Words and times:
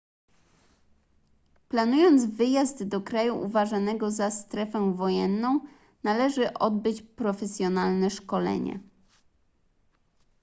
planując 1.69 2.25
wyjazd 2.25 2.83
do 2.83 3.01
kraju 3.01 3.35
uważanego 3.35 4.11
za 4.11 4.31
strefę 4.31 4.93
wojenną 4.93 5.59
należy 6.03 6.53
odbyć 6.53 7.01
profesjonalne 7.01 8.09
szkolenie 8.09 8.79